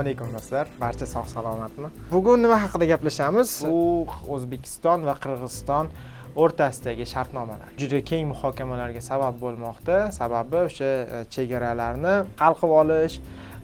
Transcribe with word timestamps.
assalomu 0.00 0.08
alaykum 0.08 0.28
do'stlar. 0.34 0.66
Barcha 0.80 1.06
sog' 1.06 1.28
salomatmi 1.28 1.88
bugun 2.10 2.42
nima 2.42 2.56
haqida 2.64 2.86
gaplashamiz? 2.92 3.48
Bu 3.64 4.06
o'zbekiston 4.34 5.04
va 5.08 5.14
qirg'iziston 5.22 5.90
o'rtasidagi 6.42 7.04
shartnomalar. 7.12 7.68
Juda 7.80 8.00
keng 8.10 8.24
muhokamalarga 8.32 9.00
sabab 9.10 9.34
bo'lmoqda. 9.44 9.96
Sababi 10.12 10.56
o'sha 10.68 10.90
e, 11.16 11.24
chegaralarni 11.34 12.14
hal 12.42 12.54
qilib 12.60 12.74
olish 12.82 13.16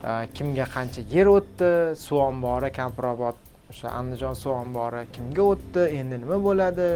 e, 0.08 0.10
kimga 0.36 0.66
qancha 0.74 1.00
yer 1.14 1.26
o'tdi 1.36 1.70
suv 2.04 2.18
ombori 2.30 2.70
kampirobod 2.80 3.36
o'sha 3.72 3.88
andijon 4.00 4.34
suv 4.42 4.52
ombori 4.64 5.06
kimga 5.16 5.42
o'tdi 5.52 5.88
endi 6.00 6.20
nima 6.22 6.38
bo'ladi? 6.48 6.90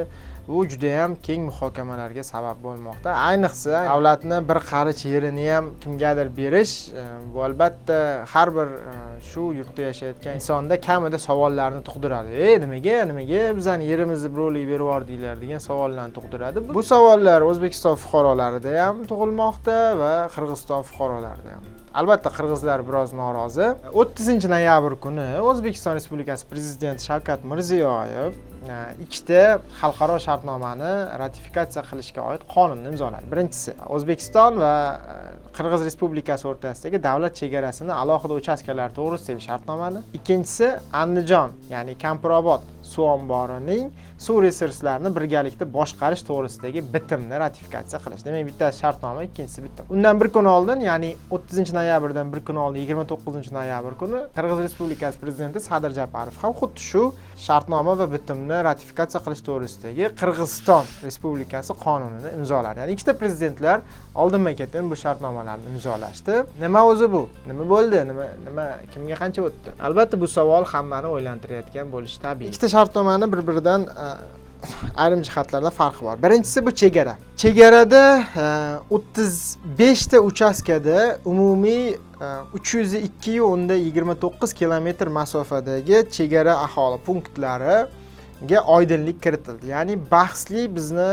Bu 0.51 0.67
judayam 0.73 1.14
keng 1.27 1.43
muhokamalarga 1.51 2.23
sabab 2.33 2.59
bo'lmoqda. 2.66 3.11
Ayniqsa 3.29 3.75
davlatni 3.91 4.39
bir 4.51 4.59
qarich 4.71 5.03
yerini 5.12 5.47
ham 5.52 5.65
kimgadir 5.83 6.29
berish 6.38 6.74
e, 7.01 7.05
bu 7.34 7.45
albatta 7.48 7.98
har 8.33 8.48
bir 8.57 8.69
e, 8.93 8.95
shu 9.30 9.43
yurtda 9.59 9.83
yashayotgan 9.91 10.34
insonda 10.41 10.80
kamida 10.88 11.19
savollarni 11.29 11.83
tug'diradi. 11.88 12.30
Ey 12.47 12.55
nimaga 12.65 12.97
nimaga 13.10 13.43
bizani 13.59 13.84
yerimizni 13.93 14.29
birovlarga 14.34 14.69
berib 14.73 14.88
yubordinglar 14.91 15.37
degan 15.45 15.60
savollarni 15.69 16.12
tug'diradi. 16.19 16.59
Bu 16.77 16.82
savollar 16.93 17.41
o'zbekiston 17.51 17.96
fuqarolarida 18.02 18.71
ham 18.85 19.05
tug'ilmoqda 19.10 19.77
va 20.02 20.12
qirg'iziston 20.35 20.82
fuqarolarida 20.88 21.51
ham. 21.57 21.65
Albatta 22.01 22.30
qirg'izlar 22.38 22.80
biroz 22.88 23.10
norozi. 23.23 23.66
O'ttizinchi 24.01 24.48
noyabr 24.57 24.95
kuni 25.05 25.29
o'zbekiston 25.51 25.98
respublikasi 25.98 26.46
prezidenti 26.52 27.02
shavkat 27.10 27.41
mirziyoyev 27.52 28.32
E, 28.60 28.73
ikkita 29.05 29.42
xalqaro 29.80 30.19
shartnomani 30.20 30.91
ratifikatsiya 31.23 31.84
qilishga 31.91 32.24
oid 32.30 32.42
qonunni 32.55 32.91
imzoladi. 32.92 33.28
Birinchisi 33.32 33.73
o'zbekiston 33.96 34.59
va 34.60 34.74
e, 35.14 35.16
qirg'iz 35.56 35.87
respublikasi 35.88 36.45
o'rtasidagi 36.51 37.01
davlat 37.09 37.38
chegarasini 37.40 37.95
alohida 38.02 38.37
uchastkalar 38.43 38.93
to'g'risidagi 38.98 39.46
shartnomani. 39.48 40.04
Ikkinchisi 40.18 40.68
andijon 41.02 41.57
ya'ni 41.73 41.96
kampirobod 42.04 42.68
suv 42.82 43.04
omborining 43.04 43.90
suv 44.18 44.42
resurslarini 44.45 45.10
birgalikda 45.16 45.64
boshqarish 45.76 46.23
to'g'risidagi 46.28 46.82
bitimni 46.95 47.38
ratifikatsiya 47.42 48.00
qilish. 48.04 48.24
Demak 48.26 48.46
bittasi 48.50 48.82
shartnoma 48.82 49.24
ikkinchisi 49.28 49.64
bitim 49.66 49.84
undan 49.95 50.20
bir 50.20 50.28
kun 50.34 50.45
oldin 50.54 50.80
ya'ni 50.84 51.10
o'ttizinchi 51.36 51.74
noyabrdan 51.78 52.32
bir 52.32 52.40
kun 52.48 52.56
oldin 52.64 52.80
yigirma 52.84 53.04
to'qqizinchi 53.12 53.54
noyabr 53.58 53.96
kuni 54.02 54.20
qirg'iz 54.36 54.60
respublikasi 54.66 55.20
prezidenti 55.24 55.60
sadir 55.68 55.96
japarov 56.01 56.36
ham 56.42 56.52
xuddi 56.60 56.86
shu 56.90 57.02
shartnoma 57.46 57.96
va 58.01 58.06
bitimni 58.14 58.58
ratifikatsiya 58.68 59.20
qilish 59.26 59.42
to'g'risidagi 59.48 60.12
qirg'iziston 60.20 60.84
respublikasi 61.06 61.73
qonunini 61.84 62.34
imzoladi. 62.38 62.80
Ya'ni 62.82 62.92
ikkita 62.96 63.16
prezidentlar 63.23 63.80
oldinma 64.15 64.55
ketin 64.55 64.91
bu 64.91 64.97
shartnomalarni 64.97 65.62
imzolashdi. 65.75 66.44
Nima 66.61 66.87
o'zi 66.87 67.12
bu? 67.12 67.28
Nima 67.47 67.69
bo'ldi? 67.69 68.03
Nima 68.09 68.27
nima 68.47 68.66
kimga 68.94 69.15
qancha 69.22 69.43
o'tdi? 69.49 69.75
Albatta 69.87 70.21
bu 70.21 70.28
savol 70.28 70.65
hammani 70.65 71.06
o'ylantirayotgan 71.06 71.93
bo'lishi 71.93 72.19
tabiiy. 72.22 72.50
Ikkita 72.50 72.69
shartnomani 72.69 73.33
bir 73.33 73.47
biridan 73.49 73.83
e, 73.83 74.06
ayrim 74.97 75.22
jihatlarda 75.25 75.71
farqi 75.71 76.05
bor. 76.05 76.22
Birinchisi 76.22 76.66
bu 76.66 76.75
chegara. 76.83 77.15
Chegarada 77.37 78.03
e, 78.44 78.47
o'ttiz 78.97 79.59
beshta 79.78 80.21
uchastkada 80.21 81.19
umumiy 81.25 81.88
e, 81.91 81.99
uch 82.55 82.75
yuz 82.75 82.94
ikkiyu 82.94 83.44
o'nda 83.53 83.75
yigirma 83.75 84.15
to'qqiz 84.25 84.55
kilometr 84.61 85.06
masofadagi 85.06 86.06
chegara 86.16 86.55
aholi 86.66 86.99
punktlariga 87.06 88.59
oydinlik 88.66 89.22
kiritildi. 89.22 89.66
Ya'ni 89.66 89.94
bahsli 90.11 90.77
bizni 90.77 91.11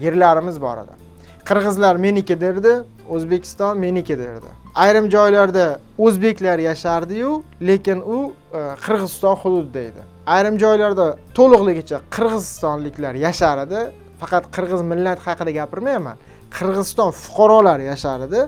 yerlarimiz 0.00 0.60
bor 0.60 0.78
edi 0.84 1.05
qirg'izlar 1.48 1.96
meniki 1.96 2.40
derdi 2.40 2.72
o'zbekiston 3.08 3.78
meniki 3.78 4.18
derdi. 4.18 4.50
Ayrim 4.74 5.10
joylarda 5.10 5.78
o'zbeklar 5.98 6.58
yashardiyu 6.58 7.42
lekin 7.68 7.98
u 8.00 8.18
e, 8.54 8.60
qirg'iziston 8.86 9.36
hududida 9.42 9.80
edi 9.90 10.02
ayrim 10.26 10.58
joylarda 10.58 11.06
to'liqligicha 11.34 12.00
qirg'izistonliklar 12.16 13.14
yashar 13.26 13.58
edi 13.66 13.80
faqat 14.20 14.44
qirg'iz 14.56 14.82
millati 14.92 15.22
haqida 15.28 15.52
gapirmayman. 15.60 16.16
Qirg'iziston 16.56 17.10
fuqarolari 17.22 17.84
yashar 17.92 18.20
edi 18.26 18.40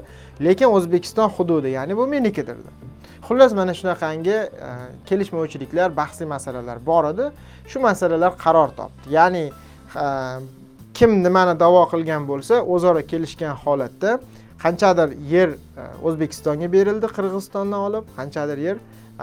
lekin 0.47 0.69
o'zbekiston 0.77 1.29
hududi 1.37 1.69
ya'ni 1.79 1.97
bu 2.01 2.07
meniki 2.15 2.47
derdi. 2.47 2.71
Xullas 3.29 3.53
mana 3.61 3.75
shunaqangi 3.81 4.39
e, 4.69 4.71
kelishmovchiliklar 5.09 5.97
bahsli 6.01 6.27
masalalar 6.35 6.79
bor 6.91 7.05
edi. 7.13 7.31
Shu 7.71 7.79
masalalar 7.89 8.33
qaror 8.45 8.71
topdi. 8.79 9.07
Ya'ni 9.19 9.45
e, 10.05 10.07
kim 10.99 11.11
nimani 11.23 11.55
da'vo 11.65 11.85
qilgan 11.93 12.25
bo'lsa 12.31 12.55
o'zaro 12.75 13.03
kelishgan 13.11 13.55
holatda 13.65 14.11
qanchadir 14.65 15.11
yer 15.35 15.51
e, 15.51 15.85
o'zbekistonga 16.07 16.69
berildi 16.73 17.07
qirg'izistondan 17.17 17.81
olib 17.89 18.09
qanchadir 18.19 18.59
yer 18.67 18.77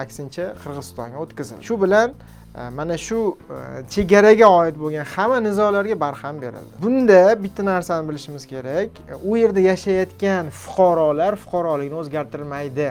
aksincha 0.03 0.45
qirg'izistonga 0.61 1.17
o'tkazildi. 1.23 1.63
Shu 1.67 1.75
bilan 1.83 2.13
e, 2.59 2.69
mana 2.77 2.97
shu 3.07 3.19
e, 3.55 3.57
chegaraga 3.93 4.47
oid 4.61 4.79
bo'lgan 4.83 5.05
hamma 5.15 5.39
nizolarga 5.47 5.99
barham 6.05 6.39
berildi. 6.45 6.71
Bunda 6.83 7.21
bitta 7.43 7.67
narsani 7.71 8.09
bilishimiz 8.09 8.47
kerak 8.53 8.89
u 9.29 9.37
yerda 9.41 9.61
yashayotgan 9.71 10.53
fuqarolar 10.63 11.33
fuqaroligini 11.43 11.97
o'zgartirmaydi. 12.03 12.87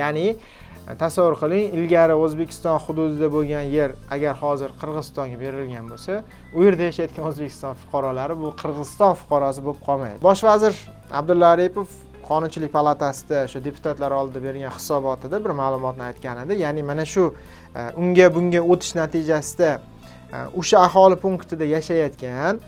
Ya'ni 0.00 0.28
tasavvur 0.98 1.36
qiling 1.42 1.74
ilgari 1.78 2.14
o'zbekiston 2.24 2.78
hududida 2.84 3.28
bo'lgan 3.34 3.66
yer 3.76 3.90
agar 4.14 4.34
hozir 4.42 4.70
qirg'izistonga 4.80 5.36
berilgan 5.42 5.84
bo'lsa 5.90 6.22
u 6.56 6.64
yerda 6.66 6.88
yashayotgan 6.90 7.28
o'zbekiston 7.30 7.74
fuqarolari 7.82 8.34
bu 8.42 8.48
qirg'iziston 8.62 9.14
fuqarosi 9.20 9.60
bo'lib 9.66 9.82
qolmaydi. 9.88 10.18
Bosh 10.28 10.42
vazir 10.48 10.74
abdulla 11.20 11.52
aripov 11.54 11.86
qonunchilik 12.28 12.72
palatasida 12.78 13.46
shu 13.52 13.64
deputatlar 13.66 14.10
oldida 14.20 14.40
bergan 14.46 14.72
hisobotida 14.78 15.36
bir 15.44 15.52
ma'lumotni 15.62 16.04
aytgan 16.10 16.42
edi. 16.44 16.58
Ya'ni 16.64 16.82
mana 16.90 17.04
shu 17.14 17.24
e, 17.78 17.80
unga 18.02 18.26
bunga 18.34 18.60
o'tish 18.72 18.92
natijasida 19.00 19.70
e, 20.36 20.38
o'sha 20.60 20.78
aholi 20.86 21.16
punktida 21.24 21.64
yashayotgan 21.76 22.58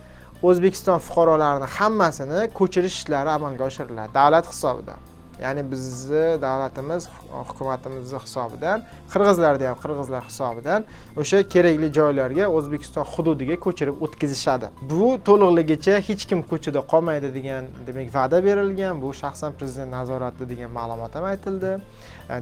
o'zbekiston 0.49 0.99
fuqarolarini 1.07 1.69
hammasini 1.79 2.41
ko'chirish 2.59 2.97
ishlari 3.01 3.31
amalga 3.39 3.65
oshiriladi 3.71 4.15
davlat 4.21 4.47
hisobidan. 4.53 5.01
Ya'ni 5.43 5.63
bizni 5.73 6.25
davlatimiz 6.47 7.09
hukumatimizni 7.49 8.19
hisobidan 8.25 8.79
qirg'izlarni 9.13 9.67
ham 9.71 9.79
qirg'izlar 9.83 10.23
hisobidan 10.31 10.81
o'sha 11.21 11.39
kerakli 11.55 11.89
joylarga 11.99 12.45
o'zbekiston 12.57 13.05
hududiga 13.13 13.57
ko'chirib 13.67 13.97
o'tkazishadi. 14.05 14.67
Bu 14.91 15.07
to'liqligicha 15.29 15.95
hech 16.09 16.23
kim 16.31 16.41
ko'chada 16.51 16.81
qolmaydi 16.93 17.29
degan 17.39 17.63
demak 17.87 18.09
va'da 18.19 18.39
berilgan 18.49 18.95
bu 19.05 19.09
shaxsan 19.23 19.51
prezident 19.59 19.91
nazoratida 19.99 20.49
degan 20.53 20.71
ma'lumot 20.79 21.13
ham 21.17 21.25
aytildi. 21.33 21.73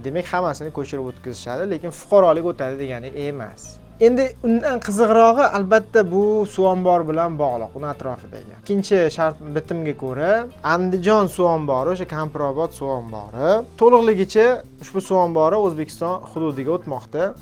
Demak 0.07 0.27
hammasini 0.33 0.71
ko'chirib 0.79 1.05
o'tkazishadi 1.11 1.71
lekin 1.73 1.91
fuqarolik 2.01 2.45
o'tadi 2.53 2.75
degani 2.83 3.09
emas. 3.29 3.63
Endi 4.07 4.25
undan 4.47 4.81
qiziqrog'i 4.87 5.45
albatta 5.59 6.01
bu 6.13 6.23
suv 6.55 6.65
ombori 6.75 7.05
bilan 7.11 7.39
bog'liq 7.43 7.77
uni 7.79 7.89
atrofidagi. 7.95 8.53
Ikkinchi 8.63 8.99
shart 9.17 9.37
bitimga 9.57 9.95
ko'ra 10.03 10.33
andijon 10.75 11.31
suv 11.37 11.47
ombori 11.57 11.95
o'sha 11.95 12.07
kampirobod 12.17 12.71
suv 12.79 12.91
ombori 12.99 13.49
to'liqligicha 13.81 14.47
ushbu 14.83 15.01
suv 15.09 15.19
ombori 15.27 15.57
o'zbekiston 15.67 16.15
hududiga 16.33 16.71
o'tmoqda. 16.79 17.33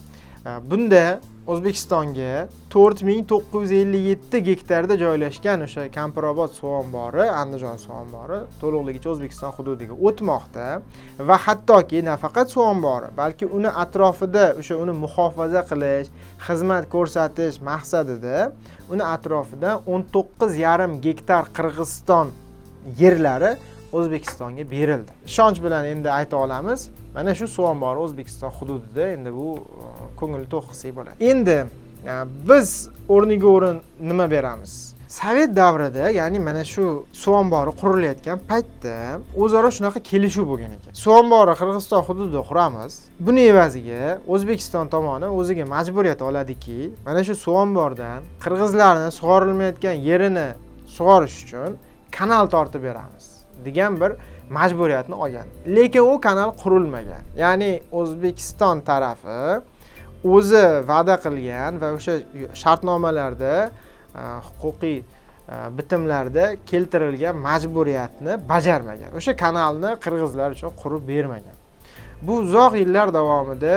Bunda 0.70 1.04
o'zbekistonga 1.50 2.46
to'rt 2.72 3.00
ming 3.08 3.22
to'qqiz 3.30 3.62
yuz 3.64 3.72
ellik 3.80 4.04
yetti 4.10 4.38
gektarda 4.48 4.94
joylashgan 5.00 5.64
o'sha 5.66 5.86
kampirobod 5.96 6.52
suv 6.58 6.74
ombori 6.80 7.24
andijon 7.42 7.80
suv 7.84 7.94
ombori 8.02 8.38
to'liqligicha 8.60 9.08
o'zbekiston 9.14 9.54
hududiga 9.56 9.94
o'tmoqda. 10.08 10.66
Va 11.28 11.36
hattoki 11.46 12.04
nafaqat 12.10 12.52
suv 12.54 12.62
ombori 12.72 13.08
balki 13.22 13.48
uni 13.58 13.70
atrofida 13.84 14.44
o'sha 14.60 14.78
uni 14.84 14.94
muhofaza 15.04 15.64
qilish 15.70 16.12
xizmat 16.46 16.86
ko'rsatish 16.94 17.58
maqsadida 17.70 18.36
uni 18.92 19.04
atrofidan 19.16 19.82
o'n 19.92 20.06
to'qqiz 20.14 20.52
yarim 20.66 20.92
gektar 21.06 21.50
qirg'iziston 21.56 22.26
yerlari 23.02 23.52
o'zbekistonga 23.98 24.64
berildi. 24.74 25.10
Ishonch 25.30 25.58
bilan 25.64 25.84
endi 25.92 26.08
ayta 26.20 26.36
olamiz 26.44 26.80
mana 27.14 27.34
shu 27.34 27.48
suv 27.48 27.64
ombori 27.64 27.98
o'zbekiston 28.06 28.50
hududida. 28.58 29.08
Endi 29.16 29.30
bu 29.34 29.48
e, 29.56 29.84
ko'ngil 30.20 30.44
to'q 30.52 30.64
qilsak 30.70 30.96
bo'ladi. 30.98 31.16
Endi 31.32 31.58
e, 32.12 32.14
biz 32.48 32.88
o'rniga 33.08 33.48
o'rin 33.56 33.82
nima 34.00 34.30
beramiz? 34.30 34.94
Sovet 35.10 35.56
davrida 35.56 36.10
ya'ni 36.10 36.38
mana 36.38 36.64
shu 36.64 36.84
suv 37.12 37.32
ombori 37.42 37.70
qurilayotgan 37.80 38.38
paytda 38.50 38.96
o'zaro 39.42 39.70
shunaqa 39.76 40.00
kelishuv 40.10 40.46
bo'lgan 40.50 40.76
ekan. 40.76 40.94
Suv 41.02 41.12
ombori 41.20 41.56
qirg'iziston 41.60 42.02
hududida 42.08 42.42
quramiz. 42.50 42.92
Buni 43.26 43.42
evaziga 43.52 44.18
o'zbekiston 44.34 44.86
tomoni 44.94 45.28
o'ziga 45.40 45.64
majburiyat 45.74 46.22
oladiki 46.28 46.78
mana 47.06 47.24
shu 47.26 47.34
suv 47.44 47.58
omboridan 47.64 48.20
qirg'izlarni 48.44 49.10
sug'orilmayotgan 49.18 49.96
yerini 50.08 50.48
sug'orish 50.96 51.36
uchun 51.44 51.70
kanal 52.18 52.46
tortib 52.54 52.82
beramiz 52.88 53.24
degan 53.64 54.00
bir 54.00 54.12
majburiyatni 54.58 55.14
olgan. 55.14 55.46
Lekin 55.76 56.02
u 56.12 56.20
kanal 56.26 56.50
qurilmagan. 56.62 57.22
Ya'ni 57.42 57.70
o'zbekiston 58.00 58.76
tarafi 58.88 59.40
o'zi 60.34 60.64
va'da 60.90 61.16
qilgan 61.24 61.72
va 61.82 61.88
o'sha 61.98 62.14
shartnomalarda 62.62 63.54
huquqiy 64.60 64.98
bitimlarda 65.78 66.44
keltirilgan 66.70 67.34
majburiyatni 67.48 68.32
bajarmagan. 68.52 69.10
O'sha 69.18 69.32
kanalni 69.44 69.90
qirg'izlar 70.04 70.48
uchun 70.56 70.70
qurib 70.82 71.02
bermagan. 71.12 71.56
Bu 72.26 72.32
uzoq 72.44 72.72
yillar 72.82 73.08
davomida 73.18 73.76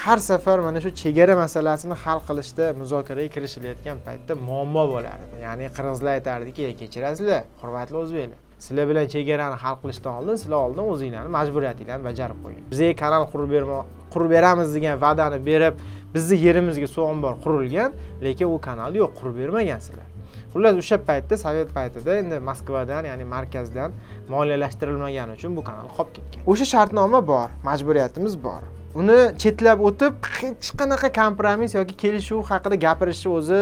har 0.00 0.18
safar 0.30 0.58
mana 0.66 0.78
shu 0.84 0.90
chegara 1.02 1.34
masalasini 1.44 1.96
hal 2.04 2.18
qilishda 2.28 2.64
muzokaraga 2.80 3.28
kirishilayotgan 3.34 3.96
paytda 4.06 4.32
muammo 4.48 4.84
bo'lardi. 4.94 5.24
Ya'ni 5.46 5.66
qirg'izlar 5.76 6.12
aytardiki 6.18 6.64
kechirasizlar 6.80 7.42
hurmatli 7.60 7.96
o'zbeklar 8.02 8.45
sizlar 8.64 8.88
bilan 8.90 9.06
chegarani 9.14 9.56
hal 9.64 9.76
qilishdan 9.82 10.12
oldin 10.18 10.36
sizlar 10.42 10.58
oldin 10.66 10.84
o'zinglarni 10.94 11.30
majburiyatinglarni 11.38 12.04
bajarib 12.10 12.38
qo'ying. 12.44 12.64
Bizga 12.72 12.92
kanal 13.02 13.24
qurib 13.32 13.50
bermo 13.56 13.78
qurib 14.12 14.30
beramiz 14.36 14.74
degan 14.76 15.00
va'dani 15.04 15.38
berib 15.50 15.74
bizni 16.14 16.36
yerimizga 16.46 16.88
suv 16.94 17.04
ombor 17.12 17.34
qurilgan 17.44 17.90
lekin 18.26 18.46
u 18.54 18.60
kanal 18.68 18.90
yo'q 19.00 19.10
qurib 19.18 19.36
bermagansizlar 19.42 20.08
xullas 20.56 20.76
o'sha 20.82 20.96
paytda 21.08 21.36
sovet 21.44 21.68
paytida 21.78 22.12
endi 22.22 22.36
moskvadan 22.48 23.04
ya'ni 23.10 23.24
markazdan 23.34 23.90
moliyalashtirilmagani 24.34 25.32
uchun 25.38 25.56
bu 25.56 25.62
kanal 25.68 25.88
qolib 25.96 26.12
ketgan. 26.16 26.40
O'sha 26.52 26.66
shartnoma 26.72 27.20
bor 27.32 27.48
majburiyatimiz 27.68 28.34
bor. 28.46 28.62
Uni 29.00 29.18
chetlab 29.42 29.82
o'tib 29.88 30.14
hech 30.38 30.68
qanaqa 30.80 31.08
kompromiss 31.20 31.74
yoki 31.78 31.94
kelishuv 32.02 32.42
haqida 32.50 32.76
gapirishni 32.86 33.32
o'zi 33.38 33.60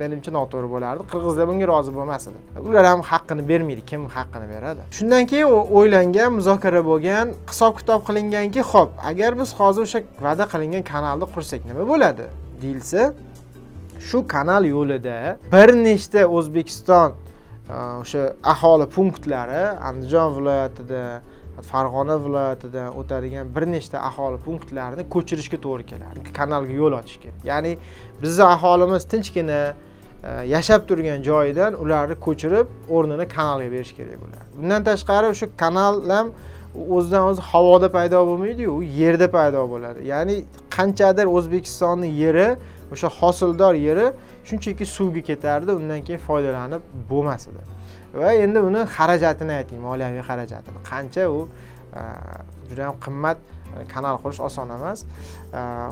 menimcha 0.00 0.30
noto'g'ri 0.38 0.68
bo'lardi. 0.74 1.06
Qirg'izlar 1.12 1.48
bunga 1.50 1.66
rozi 1.72 1.94
bo'lmas 1.98 2.28
edi 2.30 2.38
ular 2.68 2.84
ham 2.90 3.02
haqqini 3.12 3.42
bermaydi. 3.50 3.82
Kim 3.90 4.02
haqqini 4.16 4.46
beradi? 4.54 4.82
Shundan 4.98 5.26
keyin 5.30 5.48
o'ylangan 5.78 6.30
muzokara 6.38 6.82
bo'lgan 6.90 7.34
hisob 7.50 7.72
kitob 7.80 8.00
qilinganki 8.08 8.62
ho'p 8.72 8.90
agar 9.10 9.30
biz 9.40 9.50
hozir 9.60 9.82
o'sha 9.88 10.00
va'da 10.26 10.44
qilingan 10.52 10.84
kanalni 10.92 11.26
qursak 11.34 11.60
nima 11.70 11.84
bo'ladi 11.92 12.24
deyilsa 12.62 13.02
shu 14.08 14.18
kanal 14.34 14.64
yo'lida 14.74 15.16
bir 15.52 15.68
nechta 15.86 16.20
o'zbekiston 16.36 17.10
e, 17.74 17.76
o'sha 18.02 18.22
aholi 18.52 18.86
punktlari 18.96 19.64
andijon 19.88 20.28
viloyatida 20.36 21.02
farg'ona 21.62 22.24
viloyatidan 22.24 22.98
o'tadigan 23.00 23.54
bir 23.54 23.64
nechta 23.72 23.98
aholi 24.08 24.38
punktlarini 24.46 25.08
ko'chirishga 25.14 25.58
to'g'ri 25.66 25.84
keladi. 25.86 26.32
Kanalga 26.38 26.72
yo'l 26.82 26.92
ochishga 27.00 27.30
ya'ni 27.44 27.78
bizni 28.22 28.44
aholimiz 28.44 29.04
tinchgina 29.12 29.74
e, 30.24 30.30
yashab 30.54 30.88
turgan 30.88 31.22
joyidan 31.22 31.72
ularni 31.82 32.14
ko'chirib 32.26 32.66
o'rnini 32.96 33.28
kanalga 33.36 33.68
berish 33.74 33.92
kerak 33.98 34.16
bo'ladi. 34.22 34.44
Bundan 34.58 34.84
tashqari 34.90 35.26
o'sha 35.34 35.46
kanal 35.62 35.94
ham 36.10 36.26
o'zidan 36.96 37.22
o'zi 37.30 37.42
havoda 37.52 37.88
paydo 37.96 38.26
bo'lmaydiyu 38.30 38.70
u 38.78 38.82
yerda 38.82 39.28
paydo 39.36 39.62
bo'ladi. 39.72 40.06
Ya'ni 40.12 40.36
qanchadir 40.76 41.26
o'zbekistonni 41.36 42.08
yeri 42.22 42.48
o'sha 42.92 43.08
hosildor 43.18 43.74
yeri 43.74 44.06
shunchaki 44.48 44.84
suvga 44.96 45.22
ketardi 45.30 45.70
undan 45.80 46.00
keyin 46.06 46.20
foydalanib 46.28 46.82
bo'lmas 47.10 47.42
edi. 47.50 47.79
Va 48.14 48.34
endi 48.34 48.58
uni 48.58 48.82
xarajatini 48.96 49.54
ayting 49.60 49.80
moliyaviy 49.88 50.22
xarajatini. 50.30 50.78
Qancha 50.90 51.28
u 51.30 51.48
juda 52.70 52.82
yam 52.86 52.96
qimmat 53.04 53.38
e, 53.76 53.84
kanal 53.92 54.18
qurish 54.22 54.40
oson 54.48 54.70
emas. 54.76 55.04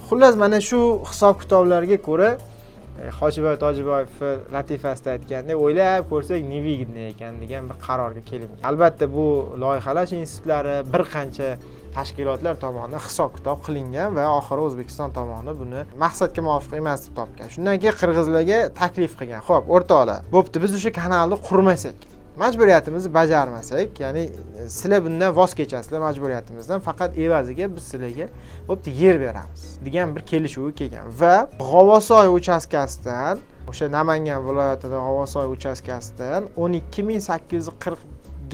Xullas 0.09 0.37
mana 0.43 0.61
shu 0.69 0.81
hisob 1.11 1.41
kitoblarga 1.43 1.99
ko'ra 2.09 2.31
e, 2.37 3.11
hojiboy 3.21 3.57
tojiboyevni 3.65 4.31
latifasida 4.55 5.17
aytgandek 5.17 5.65
o'ylab 5.65 6.07
ko'rsak 6.13 6.41
невыгодный 6.53 7.11
ekan 7.15 7.41
degan 7.43 7.71
bir 7.71 7.77
qarorga 7.87 8.23
kelingan 8.31 8.63
albatta 8.71 9.11
bu 9.17 9.27
loyihalash 9.65 10.13
institutlari 10.23 10.77
bir 10.93 11.03
qancha 11.15 11.49
tashkilotlar 11.97 12.61
tomonidan 12.65 13.03
hisob 13.07 13.33
kitob 13.37 13.65
qilingan 13.67 14.15
va 14.19 14.29
oxiri 14.39 14.67
o'zbekiston 14.69 15.15
tomoni 15.19 15.57
buni 15.63 15.87
maqsadga 16.05 16.45
muvofiq 16.49 16.79
emas 16.83 17.07
deb 17.07 17.17
topgan. 17.21 17.49
Shundan 17.55 17.81
keyin 17.83 17.99
qirg'izlarga 18.03 18.61
taklif 18.83 19.19
qilgan. 19.21 19.43
Ho'p 19.49 19.75
o'rtoqlar 19.77 20.31
bo'pti 20.37 20.63
biz 20.65 20.79
o'sha 20.79 20.95
kanalni 21.01 21.37
qurmasak 21.49 22.09
majburiyatimizni 22.39 23.15
bajarmasak 23.15 24.01
ya'ni 24.01 24.21
e, 24.21 24.69
sizlar 24.69 25.05
bundan 25.05 25.37
voz 25.37 25.55
kechasizlar 25.55 26.01
majburiyatimizdan 26.01 26.81
faqat 26.81 27.19
evaziga 27.19 27.77
biz 27.77 27.85
sizlarga 27.91 28.27
bo'pti 28.69 28.91
yer 29.03 29.21
beramiz 29.21 29.63
degan 29.85 30.17
bir 30.17 30.23
kelishuvga 30.31 30.73
kelgan. 30.81 31.07
Va 31.21 31.35
g'ovosoy 31.59 32.29
uchastkasidan 32.39 33.43
o'sha 33.71 33.91
namangan 33.99 34.45
viloyatida 34.49 34.99
g'ovosoy 35.07 35.47
uchastkasidan 35.57 36.49
o'n 36.57 36.79
ikki 36.81 37.03
ming 37.09 37.21
sakkiz 37.31 37.67
yuz 37.67 37.75
qirq 37.85 38.01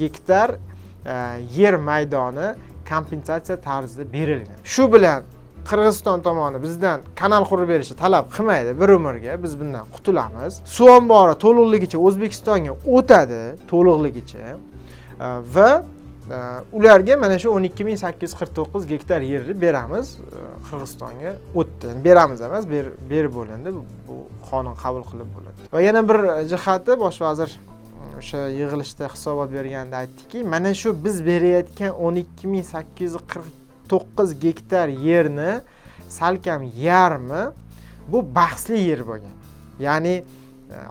gektar 0.01 0.57
e, 1.05 1.15
yer 1.59 1.75
maydoni 1.89 2.47
kompensatsiya 2.89 3.57
tarzida 3.61 4.13
berilgan. 4.13 4.59
Shu 4.63 4.93
bilan 4.93 5.23
qirg'iziston 5.69 6.21
tomoni 6.27 6.61
bizdan 6.65 7.01
kanal 7.21 7.43
qurib 7.49 7.69
berishni 7.73 7.95
talab 8.03 8.25
qilmaydi 8.35 8.71
bir 8.81 8.89
umrga 8.97 9.43
biz 9.43 9.53
bundan 9.59 9.85
qutulamiz. 9.95 10.53
Suv 10.75 10.89
ombori 10.97 11.35
to'liqligicha 11.45 11.97
o'zbekistonga 12.07 12.73
o'tadi 12.97 13.41
to'liqligicha 13.71 14.45
e, 14.49 14.57
va 15.55 15.69
e, 16.35 16.37
ularga 16.77 17.17
mana 17.23 17.39
shu 17.41 17.49
o'n 17.57 17.63
ikki 17.69 17.83
ming 17.87 17.99
sakkiz 18.05 18.29
yuz 18.29 18.39
qirq 18.39 18.51
to'qqiz 18.59 18.83
gektar 18.93 19.21
yerni 19.33 19.55
beramiz 19.65 20.07
e, 20.17 20.41
qirg'izistonga 20.67 21.31
o'tdi. 21.59 21.87
Beramiz 22.07 22.41
emas 22.47 22.65
berib 23.11 23.33
bo'lindi. 23.39 23.69
Bu 24.07 24.15
qonun 24.49 24.75
qabul 24.83 25.03
qilib 25.11 25.29
bo'lindi. 25.35 25.61
Va 25.73 25.81
yana 25.87 26.01
bir 26.09 26.19
jihati 26.51 26.99
bosh 27.03 27.19
vazir 27.25 27.49
o'sha 28.19 28.47
yig'ilishda 28.59 29.05
hisobot 29.13 29.49
berganda 29.53 29.95
aytdiki 30.03 30.43
mana 30.43 30.73
shu 30.81 30.89
biz 31.05 31.25
berayotgan 31.25 31.91
o'n 32.05 32.15
ikki 32.23 32.47
ming 32.47 32.65
sakkiz 32.73 33.13
yuz 33.13 33.21
qirq 33.31 33.47
to'qqiz 33.91 34.29
gektar 34.45 34.87
yerni 34.87 35.51
salkam 36.09 36.61
yarmi 36.77 37.43
bu 38.07 38.35
bahsli 38.35 38.79
yer 38.79 39.07
bo'lgan. 39.07 39.35
Ya'ni 39.79 40.15
e, 40.17 40.23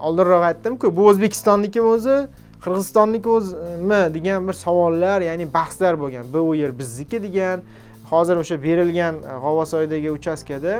oldinroq 0.01 0.43
aytdimku 0.51 0.97
bu 0.97 1.07
o'zbekistonnikimi 1.11 1.87
o'zi 1.97 2.17
qirg'izistonniki 2.65 3.29
o'zimi 3.29 4.03
degan 4.17 4.49
bir 4.49 4.57
savollar 4.65 5.21
ya'ni 5.21 5.47
bahslar 5.55 6.01
bo'lgan. 6.01 6.25
Bu 6.35 6.55
yer 6.55 6.79
bizniki 6.79 7.23
degan 7.23 7.63
hozir 8.11 8.37
o'sha 8.37 8.63
berilgan 8.63 9.15
e, 9.15 9.35
g'ovasoydagi 9.45 10.11
uchastkada 10.19 10.75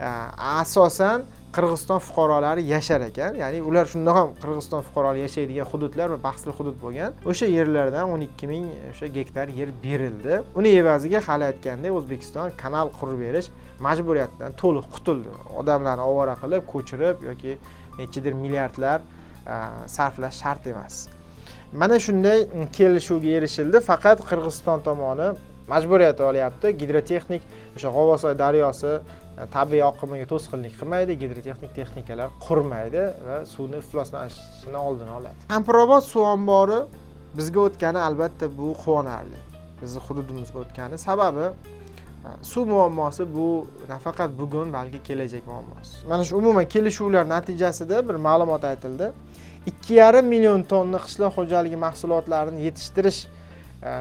e, 0.00 0.08
asosan 0.60 1.22
qirg'iziston 1.54 2.00
fuqarolari 2.06 2.62
yashar 2.74 3.00
ekan. 3.10 3.32
Ya'ni 3.42 3.58
ular 3.68 3.86
shundoq 3.92 4.16
ham 4.20 4.28
qirg'iziston 4.42 4.80
fuqarolari 4.86 5.20
yashaydigan 5.26 5.66
hududlar 5.72 6.08
va 6.14 6.18
bahsli 6.28 6.52
hudud 6.58 6.76
bo'lgan. 6.84 7.10
O'sha 7.30 7.46
yerlardan 7.56 8.04
o'n 8.14 8.22
ikki 8.28 8.46
ming 8.52 8.66
o'sha 8.90 9.06
gektar 9.16 9.46
yer 9.60 9.70
berildi. 9.84 10.42
Uni 10.58 10.70
evaziga 10.80 11.20
hali 11.28 11.44
aytgandek 11.50 11.92
o'zbekiston 11.98 12.54
kanal 12.62 12.92
qurib 12.98 13.18
berish 13.24 13.48
majburiyatidan 13.86 14.52
to'liq 14.62 14.86
qutuldi. 14.94 15.30
Odamlarni 15.60 16.04
ovora 16.10 16.34
qilib 16.42 16.62
ko'chirib 16.72 17.16
yoki 17.30 17.52
nechidir 17.98 18.32
milliardlar 18.42 18.98
sarflash 19.96 20.36
shart 20.42 20.66
emas. 20.72 20.94
Mana 21.80 21.96
shunday 22.06 22.38
kelishuvga 22.76 23.30
erishildi. 23.38 23.78
Faqat 23.90 24.18
qirg'iziston 24.30 24.78
tomoni 24.88 25.28
majburiyat 25.72 26.18
olyapti. 26.30 26.66
Gidrotexnik 26.80 27.42
o'sha 27.76 27.88
g'ovosoy 27.96 28.34
daryosi 28.42 28.92
tabiiy 29.54 29.82
oqimiga 29.90 30.26
to'sqinlik 30.32 30.74
qilmaydi 30.80 31.16
gidrotexnik 31.22 31.72
texnikalar 31.78 32.28
qurmaydi 32.46 33.02
va 33.26 33.38
suvni 33.54 33.80
ifloslanishini 33.82 34.78
oldini 34.88 35.12
oladi. 35.18 35.46
Kampirobod 35.54 36.04
suv 36.06 36.28
ombori 36.34 36.80
bizga 37.38 37.60
o'tgani 37.68 38.00
albatta 38.08 38.48
bu 38.58 38.74
quvonarli. 38.84 39.40
Bizni 39.80 40.02
hududimizga 40.06 40.58
o'tgani 40.64 40.98
sababi 41.08 41.46
e, 41.48 42.28
suv 42.52 42.70
muammosi 42.74 43.26
bu 43.36 43.48
nafaqat 43.88 44.38
bugun 44.38 44.72
balki 44.72 45.02
kelajak 45.08 45.46
muammosi. 45.46 46.06
Mana 46.08 46.24
shu 46.24 46.36
umuman 46.42 46.68
kelishuvlar 46.74 47.28
natijasida 47.34 48.08
bir 48.08 48.14
ma'lumot 48.28 48.64
aytildi. 48.70 49.12
Ikki 49.66 49.94
yarim 50.02 50.26
million 50.34 50.62
tonna 50.62 50.98
qishloq 51.06 51.32
xo'jaligi 51.38 51.76
mahsulotlarini 51.86 52.60
yetishtirish 52.68 53.20
e, 53.82 53.92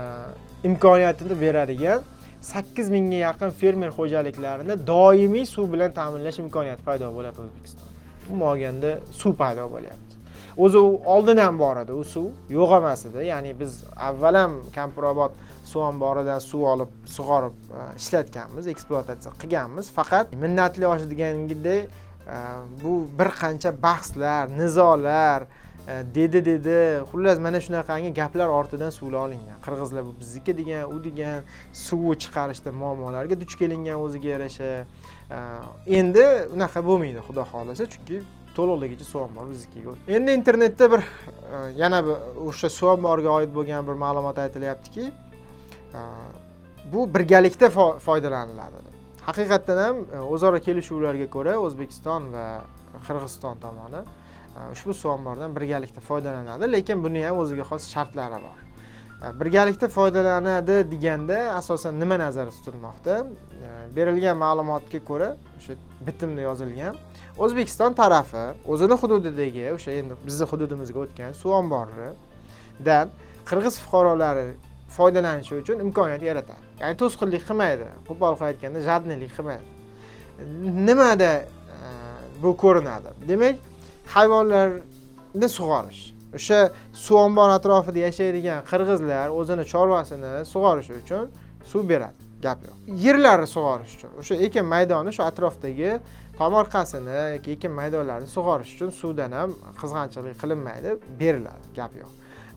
imkoniyatini 0.69 1.41
beradigan 1.41 2.01
sakkiz 2.43 2.89
mingga 2.95 3.19
yaqin 3.27 3.51
fermer 3.59 3.91
xo'jaliklarini 3.97 4.75
doimiy 4.87 5.45
suv 5.55 5.69
bilan 5.73 5.91
ta'minlash 5.99 6.39
imkoniyati 6.43 6.83
paydo 6.89 7.11
bo'lyapti 7.17 7.41
o'zbekistonda. 7.45 7.91
Umuman 8.29 8.47
olganda 8.53 8.91
suv 9.21 9.33
paydo 9.43 9.67
bo'lyapti. 9.75 10.19
O'zi 10.57 10.77
u 10.77 10.89
oldin 11.15 11.37
ham 11.45 11.57
bor 11.59 11.79
edi 11.83 11.95
u 12.01 12.03
suv 12.13 12.53
yo'q 12.57 12.75
emas 12.79 13.05
edi. 13.09 13.25
Ya'ni 13.31 13.55
biz 13.61 13.79
avval 14.09 14.35
ham 14.41 14.59
kampirobod 14.75 15.39
suv 15.71 15.81
omboridan 15.87 16.39
suv 16.49 16.67
olib 16.73 16.91
sug'orib 17.15 17.55
e, 17.79 17.87
ishlatganmiz 18.01 18.67
ekspluatatsiya 18.73 19.33
qilganmiz. 19.41 19.91
Faqat 19.97 20.35
minnatli 20.43 20.87
oshi 20.93 21.09
degandek 21.13 21.87
e, 22.35 22.37
bu 22.83 22.93
bir 23.19 23.29
qancha 23.41 23.71
bahslar 23.87 24.51
nizolar 24.59 25.47
E, 25.87 26.03
dedi 26.15 26.45
dedi 26.45 27.03
xullas 27.11 27.39
mana 27.39 27.59
shunaqangi 27.61 28.13
gaplar 28.13 28.47
ortidan 28.47 28.89
suvlar 28.89 29.19
olingan. 29.27 29.57
Qirg'izlar 29.65 30.05
bu 30.05 30.13
bizniki 30.19 30.57
degan 30.57 30.91
u 30.95 31.03
degan 31.03 31.43
suvni 31.73 32.15
chiqarishda 32.23 32.71
muammolarga 32.71 33.35
duch 33.41 33.55
kelingan 33.61 33.97
o'ziga 34.05 34.29
yarasha. 34.35 34.69
E, 35.31 35.37
endi 35.99 36.23
unaqa 36.55 36.79
bo'lmaydi 36.89 37.19
xudo 37.27 37.43
xohlasa 37.51 37.83
chunki 37.93 38.21
to'liqligicha 38.57 39.05
suv 39.11 39.21
ombori 39.27 39.49
biznikiga 39.53 39.91
endi 40.15 40.31
internetda 40.39 40.91
bir 40.93 41.01
e, 41.01 41.57
yana 41.81 41.99
bir 42.05 42.15
o'sha 42.47 42.69
suv 42.79 42.87
omboriga 42.95 43.29
oid 43.37 43.51
bo'lgan 43.57 43.87
bir 43.87 43.95
ma'lumot 44.05 44.37
aytilyaptiki 44.45 45.11
bu 46.93 47.13
birgalikda 47.13 47.69
foydalaniladi. 48.07 48.77
Haqiqatdan 49.27 49.77
ham 49.85 49.97
o'zaro 50.33 50.59
kelishuvlarga 50.67 51.27
ko'ra 51.35 51.53
o'zbekiston 51.65 52.21
va 52.35 52.45
qirg'iziston 53.07 53.55
tomoni 53.65 54.01
Э, 54.55 54.71
ushbu 54.71 54.93
suv 54.93 55.09
omboridan 55.09 55.55
birgalikda 55.55 55.99
foydalanadi 55.99 56.71
lekin 56.71 57.03
buni 57.03 57.23
ham 57.25 57.37
o'ziga 57.43 57.63
xos 57.71 57.87
shartlari 57.93 58.39
bor. 58.45 58.57
Э, 59.23 59.39
birgalikda 59.39 59.87
foydalanadi 59.87 60.75
deganda 60.91 61.37
asosan 61.59 61.99
nima 61.99 62.19
nazarda 62.19 62.51
tutilmoqda? 62.57 63.15
Э, 63.23 63.95
berilgan 63.95 64.37
ma'lumotga 64.37 64.99
ko'ra 65.09 65.29
o'sha 65.57 65.73
bitimda 66.07 66.41
yozilgan 66.49 66.93
o'zbekiston 67.37 67.97
tarafi 68.01 68.45
o'zini 68.73 68.95
hududidagi 69.01 69.65
o'sha 69.77 69.91
endi 69.99 70.13
bizni 70.27 70.45
hududimizga 70.51 70.99
o'tgan 71.05 71.33
suv 71.41 71.51
omboridan 71.61 73.05
qirg'iz 73.49 73.75
fuqarolari 73.83 74.47
foydalanishi 74.97 75.53
uchun 75.61 75.77
imkoniyat 75.85 76.23
yaratadi. 76.29 76.63
Ya'ni 76.81 76.95
to'sqinlik 77.01 77.43
qilmaydi 77.49 77.87
qo'pol 78.07 78.33
qilib 78.37 78.47
aytganda 78.51 78.79
jadnilik 78.89 79.31
qilmaydi. 79.37 79.67
Nimada 80.87 81.31
e, 81.35 81.45
bu 82.43 82.57
ko'rinadi? 82.63 83.09
Demak 83.29 83.55
hayvonlarni 84.15 85.49
sug'orish. 85.57 86.13
O'sha 86.37 86.59
suv 87.05 87.17
ombori 87.27 87.53
atrofida 87.59 87.99
yashaydigan 88.07 88.59
qirg'izlar 88.71 89.27
o'zini 89.39 89.65
chorvasini 89.73 90.31
sug'orishi 90.53 90.93
uchun 91.01 91.25
suv 91.71 91.83
beradi. 91.91 92.19
Gap 92.45 92.59
yo'q. 92.67 92.77
Yerlarni 93.05 93.47
sug'orish 93.55 93.93
uchun. 93.97 94.11
O'sha 94.21 94.35
ekin 94.45 94.65
maydoni 94.73 95.11
shu 95.15 95.23
atrofdagi 95.29 95.91
tomorqasini 96.39 97.19
yoki 97.35 97.49
ekin 97.55 97.71
maydonlarini 97.79 98.29
sug'orish 98.35 98.71
uchun 98.75 98.89
suvdan 99.01 99.31
ham 99.39 99.49
qizg'anchilik 99.81 100.35
qilinmaydi 100.41 100.89
beriladi. 101.21 101.65
Gap 101.79 101.93
yo'q. 102.01 102.11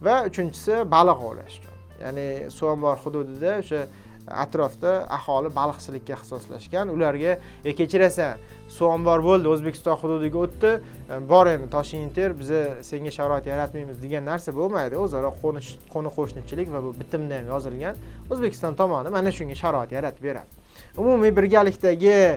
Va 0.06 0.14
uchinchisi 0.28 0.74
baliq 0.94 1.18
ovlash 1.28 1.54
uchun. 1.60 1.74
Ya'ni 2.04 2.26
suv 2.56 2.66
ombori 2.74 2.98
hududida 3.04 3.52
o'sha 3.62 3.80
atrofda 4.26 5.06
aholi 5.10 5.50
baliqchilikka 5.54 6.16
ixtisoslashgan. 6.16 6.88
Ularga 6.88 7.38
e 7.64 7.74
kechirasan 7.78 8.42
suv 8.68 8.90
ombori 8.90 9.22
bo'ldi 9.28 9.50
o'zbekiston 9.54 9.98
hududiga 10.02 10.42
o'tdi 10.44 10.72
e, 10.76 11.20
bor 11.30 11.46
endi 11.52 11.68
toshingni 11.70 12.12
ter 12.18 12.34
biza 12.40 12.60
senga 12.88 13.12
sharoit 13.18 13.46
yaratmaymiz 13.46 14.02
degan 14.02 14.26
narsa 14.30 14.54
bo'lmaydi. 14.56 14.98
O'zaro 15.04 15.32
qo'ni 15.42 16.10
qo'shnichilik 16.18 16.72
va 16.74 16.82
bu 16.86 16.94
bitimda 17.00 17.40
ham 17.40 17.52
yozilgan. 17.54 18.02
O'zbekiston 18.30 18.74
tomoni 18.80 19.14
mana 19.18 19.32
shunga 19.38 19.56
sharoit 19.62 19.92
yaratib 19.98 20.22
beradi. 20.28 20.50
Umumiy 20.96 21.36
birgalikdagi 21.36 22.16
e, 22.16 22.36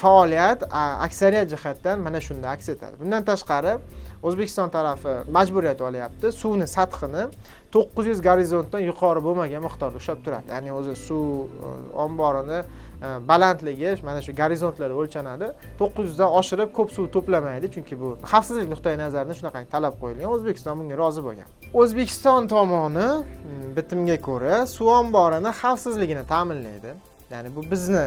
faoliyat 0.00 0.64
aksariyat 1.08 1.50
jihatdan 1.54 2.00
mana 2.06 2.20
shunda 2.20 2.50
aks 2.54 2.68
etadi. 2.76 2.94
Bundan 3.02 3.26
tashqari 3.30 3.78
o'zbekiston 4.24 4.70
tarafi 4.70 5.14
majburiyat 5.36 5.80
olyapti. 5.80 6.32
Suvni 6.32 6.66
sathini 6.66 7.26
to'qqiz 7.74 8.06
yuz 8.12 8.20
gorizontdan 8.28 8.82
yuqori 8.90 9.20
bo'lmagan 9.26 9.62
miqdorda 9.66 9.96
ushlab 10.02 10.20
turadi. 10.24 10.46
Ya'ni 10.54 10.70
o'zi 10.78 10.94
suv 11.06 11.24
e, 11.68 11.70
omborini 12.04 12.58
e, 12.60 13.08
balandligi 13.30 13.90
mana 14.08 14.20
shu 14.26 14.32
gorizontlarda 14.42 14.96
o'lchanadi. 15.02 15.46
To'qqiz 15.80 16.04
yuzdan 16.10 16.30
oshirib 16.40 16.70
ko'p 16.78 16.90
suv 16.96 17.08
to'plamaydi 17.16 17.66
chunki 17.74 17.94
bu 18.02 18.08
xavfsizlik 18.32 18.68
nuqtai 18.74 18.94
nazaridan 19.04 19.36
shunaqangi 19.40 19.68
talab 19.76 19.94
qo'yilgan. 20.02 20.28
O'zbekiston 20.34 20.74
bunga 20.80 20.96
rozi 21.02 21.20
bo'lgan. 21.26 21.48
O'zbekiston 21.80 22.42
tomoni 22.54 23.08
mm, 23.18 23.66
bitimga 23.76 24.18
ko'ra 24.28 24.54
suv 24.76 24.88
omborini 25.00 25.50
xavfsizligini 25.62 26.24
ta'minlaydi. 26.32 26.90
Ya'ni 27.34 27.48
bu 27.56 27.60
bizni 27.72 28.06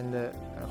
endi 0.00 0.22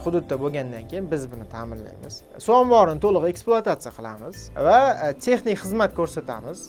hududda 0.03 0.35
bo'lgandan 0.43 0.83
keyin 0.89 1.05
biz 1.11 1.23
buni 1.31 1.45
ta'minlaymiz. 1.55 2.13
Suv 2.45 2.53
omborini 2.61 2.99
to'liq 3.05 3.23
ekspluatatsiya 3.31 3.91
qilamiz 3.97 4.35
va 4.67 4.79
e, 5.05 5.07
texnik 5.25 5.57
xizmat 5.63 5.91
ko'rsatamiz. 5.99 6.59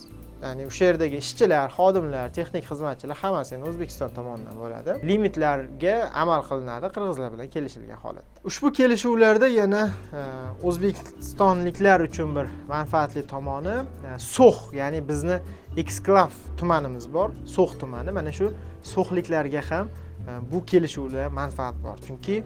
Ya'ni 0.41 0.65
o'sha 0.69 0.85
yerdagi 0.85 1.17
ishchilar 1.23 1.71
xodimlar 1.77 2.29
texnik 2.37 2.65
xizmatchilar 2.69 3.17
hammasi 3.23 3.55
endi 3.55 3.69
o'zbekiston 3.71 4.11
tomonidan 4.17 4.55
bo'ladi. 4.61 4.95
Limitlarga 5.09 5.95
amal 6.23 6.41
qilinadi 6.49 6.91
qirg'izlar 6.95 7.29
bilan 7.35 7.49
kelishilgan 7.55 7.99
holatda. 8.03 8.41
Ushbu 8.49 8.71
kelishuvlarda 8.79 9.47
yana 9.47 9.83
e, 9.89 10.21
o'zbekistonliklar 10.69 12.05
uchun 12.09 12.35
bir 12.37 12.51
manfaatli 12.73 13.23
tomoni 13.33 13.77
e, 13.79 14.17
so'x 14.35 14.57
ya'ni 14.79 15.01
bizni 15.09 15.39
eksklav 15.83 16.31
tumanimiz 16.59 17.05
bor. 17.13 17.29
So'x 17.55 17.79
tumani 17.81 18.11
mana 18.19 18.31
shu 18.39 18.51
so'xliklarga 18.93 19.63
ham 19.69 19.89
e, 19.89 20.31
bu 20.51 20.65
kelishuvda 20.71 21.29
manfaat 21.41 21.75
bor. 21.85 21.97
Chunki 22.07 22.43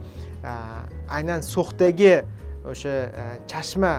aynan 1.18 1.42
so'xdagi 1.54 2.16
o'sha 2.72 2.96
chashma 3.52 3.94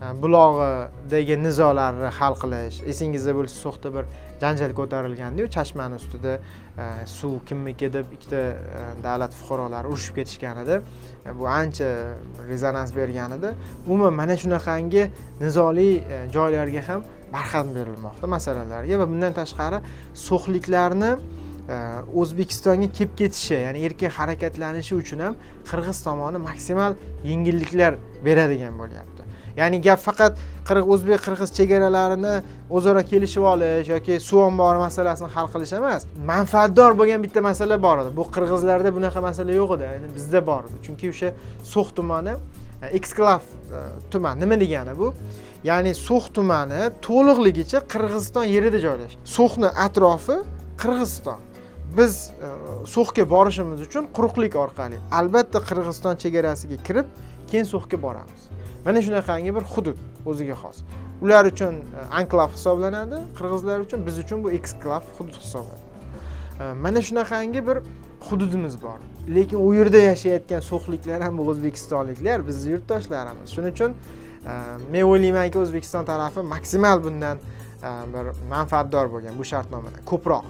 bulog'idagi 0.00 1.36
nizolarni 1.42 2.10
hal 2.18 2.34
qilish 2.42 2.82
esingizda 2.92 3.32
bo'lsa 3.38 3.56
so'xda 3.64 3.92
bir 3.96 4.04
janjal 4.42 4.72
ko'tarilgandiyu 4.80 5.46
chashmani 5.56 5.94
ustida 6.00 6.34
e, 6.38 7.06
suv 7.06 7.38
kimniki 7.48 7.92
deb 7.92 8.12
ikkita 8.16 8.40
e, 8.40 8.82
davlat 9.02 9.32
fuqarolari 9.40 9.88
urushib 9.92 10.14
ketishgan 10.18 10.58
edi 10.64 10.80
bu 11.38 11.48
ancha 11.60 11.90
rezonans 12.50 12.90
bergan 12.96 13.38
edi 13.38 13.54
umuman 13.86 14.14
mana 14.20 14.36
shunaqangi 14.42 15.04
nizoli 15.40 15.88
e, 15.96 16.18
joylarga 16.36 16.82
ham 16.88 17.00
barham 17.32 17.74
berilmoqda 17.76 18.26
masalalarga 18.36 18.98
va 19.00 19.08
bundan 19.12 19.32
tashqari 19.40 19.78
so'xliklarni 20.28 21.12
o'zbekistonga 22.20 22.88
kelib 22.96 23.12
ketishi 23.20 23.54
ya'ni 23.66 23.78
erkin 23.86 24.10
harakatlanishi 24.18 24.94
uchun 25.02 25.18
ham 25.26 25.34
qirg'iz 25.70 25.98
tomoni 26.08 26.38
maksimal 26.50 26.92
yengilliklar 27.30 27.92
beradigan 28.26 28.74
bo'lyapti 28.82 29.13
ya'ni 29.56 29.80
gap 29.86 30.00
faqat 30.08 30.38
qirg'iz 30.68 30.90
o'zbek 30.94 31.20
qirg'iz 31.26 31.50
chegaralarini 31.58 32.34
o'zaro 32.76 33.02
kelishib 33.10 33.44
olish 33.52 33.88
yoki 33.94 34.18
suv 34.28 34.40
ombori 34.48 34.78
masalasini 34.86 35.28
hal 35.36 35.46
qilish 35.54 35.72
emas. 35.78 36.06
Manfaatdor 36.32 36.92
bo'lgan 37.00 37.22
bitta 37.26 37.40
masala 37.48 37.76
bor 37.86 38.02
edi. 38.02 38.10
Bu 38.18 38.24
qirg'izlarda 38.34 38.90
bunaqa 38.96 39.20
masala 39.28 39.52
yo'q 39.60 39.76
edi. 39.76 39.90
Endi 39.96 40.08
bizda 40.16 40.40
bor 40.50 40.62
edi. 40.68 40.76
Chunki 40.86 41.10
o'sha 41.12 41.32
so'x 41.72 41.88
tumani 41.96 42.34
eksklav 42.98 43.40
e, 43.40 43.80
tuman 44.12 44.40
nima 44.40 44.60
degani 44.60 44.98
bu? 44.98 45.14
Ya'ni 45.70 45.92
so'x 46.08 46.24
tumani 46.36 46.80
to'liqligicha 47.06 47.78
qirg'iziston 47.92 48.46
yerida 48.54 48.78
joylashgan 48.86 49.20
so'xni 49.36 49.68
atrofi 49.86 50.36
qirg'iziston. 50.82 51.40
Biz 51.98 52.12
e, 52.46 52.48
so'xga 52.94 53.24
borishimiz 53.34 53.80
uchun 53.86 54.08
quruqlik 54.16 54.56
orqali 54.64 54.98
albatta 55.20 55.58
qirg'iziston 55.68 56.14
chegarasiga 56.22 56.76
kirib 56.86 57.06
keyin 57.50 57.66
so'xga 57.74 58.02
boramiz. 58.06 58.53
Mana 58.84 59.02
shunaqangi 59.02 59.54
bir 59.56 59.64
hudud 59.74 59.98
o'ziga 60.26 60.56
xos. 60.62 60.76
Ular 61.22 61.44
uchun 61.52 61.74
e, 61.74 62.00
anklav 62.20 62.50
hisoblanadi 62.56 63.18
qirg'izlar 63.38 63.78
uchun 63.86 64.06
biz 64.06 64.18
uchun 64.18 64.44
bu 64.44 64.50
eksklav 64.58 65.02
hudud 65.18 65.36
hisoblanadi. 65.44 65.84
E, 66.60 66.72
mana 66.84 67.02
shunaqangi 67.08 67.66
bir 67.68 67.78
hududimiz 68.28 68.82
bor. 68.82 68.98
Lekin 69.36 69.58
u 69.66 69.74
yerda 69.74 70.00
yashayotgan 70.10 70.60
so'xliklar 70.70 71.22
ham 71.26 71.38
bu 71.38 71.48
o'zbekistonliklar 71.52 72.46
bizni 72.48 72.72
yurtdoshlarimiz. 72.74 73.48
Shuning 73.56 73.72
uchun 73.76 73.90
e, 74.50 74.52
men 74.92 75.02
o'ylaymanki 75.02 75.58
o'zbekiston 75.64 76.04
tarafi 76.04 76.40
maksimal 76.54 77.04
bundan 77.04 77.38
bir 78.14 78.24
manfaatdor 78.50 79.10
bo'lgan 79.12 79.34
bu 79.38 79.44
shartnomadan 79.44 80.04
ko'proq. 80.10 80.44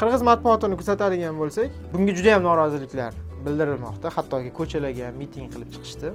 Qirg'iz 0.00 0.22
matbuotini 0.30 0.76
kuzatadigan 0.80 1.34
bo'lsak 1.40 1.70
bunga 1.92 2.12
juda 2.18 2.28
yam 2.34 2.42
noroziliklar 2.48 3.16
bildirilmoqda 3.46 4.12
hattoki 4.16 4.50
ko'chalarga 4.58 5.10
miting 5.20 5.46
qilib 5.54 5.70
chiqishdi. 5.74 6.12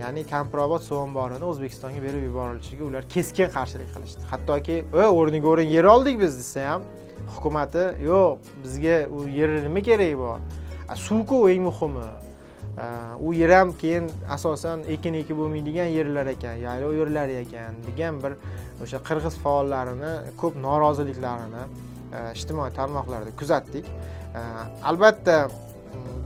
Ya'ni 0.00 0.24
kampirobod 0.26 0.82
suv 0.88 0.96
omborini 0.96 1.44
o'zbekistonga 1.52 2.02
berib 2.02 2.22
yuborilishiga 2.28 2.84
ular 2.84 3.08
keskin 3.14 3.50
qarshilik 3.56 3.90
qilishdi. 3.94 4.22
Hattoki 4.32 4.76
o'rniga 4.92 5.48
o'rin 5.52 5.68
yer 5.76 5.84
oldik 5.94 6.20
biz 6.20 6.38
desa 6.38 6.68
ham 6.70 6.86
hukumati 7.36 7.84
yo'q 8.10 8.52
bizga 8.64 8.96
u 9.16 9.26
yerni 9.38 9.60
nima 9.66 9.82
keragi 9.88 10.18
bor 10.18 10.38
suvku 11.06 11.48
eng 11.50 11.66
muhimi. 11.68 12.06
U 13.20 13.32
yer 13.32 13.50
ham 13.58 13.72
keyin 13.82 14.10
asosan 14.36 14.82
ekin 14.94 15.14
ekib 15.22 15.38
bo'lmaydigan 15.40 15.92
yerlar 15.98 16.26
ekan 16.34 16.58
yaylov 16.60 16.92
yerlari 17.00 17.38
ekan 17.44 17.78
degan 17.86 18.18
bir 18.24 18.34
o'sha 18.84 19.00
qirg'iz 19.08 19.38
faollarini 19.44 20.12
ko'p 20.40 20.58
noroziliklarini 20.66 21.62
e, 22.16 22.18
ijtimoiy 22.36 22.74
tarmoqlarda 22.80 23.32
kuzatdik. 23.40 23.88
E, 23.88 24.42
albatta 24.90 25.38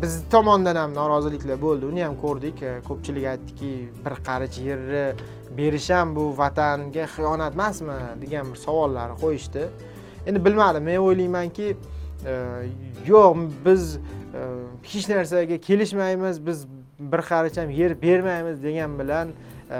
biz 0.02 0.22
tomondan 0.30 0.76
ham 0.76 0.94
noroziliklar 0.94 1.60
bo'ldi. 1.60 1.86
Uni 1.86 2.04
ham 2.04 2.16
ko'rdik. 2.20 2.62
E, 2.62 2.80
ko'pchilik 2.88 3.26
aytdiki 3.32 3.72
bir 4.04 4.14
qarich 4.28 4.58
yerni 4.68 5.04
berish 5.58 5.90
ham 5.90 6.14
bu 6.16 6.24
vatanga 6.38 7.04
xiyonat 7.14 7.54
emasmi 7.58 7.96
degan 8.22 8.52
bir 8.52 8.58
savollarni 8.66 9.16
qo'yishdi. 9.24 9.66
Endi 10.26 10.44
bilmadim. 10.44 10.82
Men 10.88 10.98
o'ylaymanki 11.06 11.68
e, 12.26 12.34
yo'q 13.06 13.48
biz 13.66 13.96
e, 13.96 14.00
hech 14.92 15.08
narsaga 15.14 15.58
kelishmaymiz 15.68 16.46
biz 16.46 16.66
bir 17.12 17.22
qarich 17.32 17.56
ham 17.60 17.70
yer 17.80 18.02
bermaymiz 18.02 18.62
degan 18.62 18.98
bilan 18.98 19.28